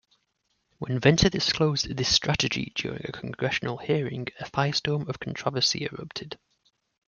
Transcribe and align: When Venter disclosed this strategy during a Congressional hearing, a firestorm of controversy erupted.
When 0.79 0.99
Venter 0.99 1.29
disclosed 1.29 1.95
this 1.95 2.09
strategy 2.11 2.71
during 2.73 3.05
a 3.07 3.11
Congressional 3.11 3.77
hearing, 3.77 4.29
a 4.39 4.45
firestorm 4.45 5.07
of 5.07 5.19
controversy 5.19 5.85
erupted. 5.85 6.39